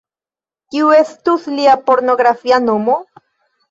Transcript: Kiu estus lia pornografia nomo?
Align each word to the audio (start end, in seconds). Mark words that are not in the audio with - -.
Kiu 0.75 0.89
estus 0.95 1.47
lia 1.59 1.79
pornografia 1.93 2.63
nomo? 2.69 3.01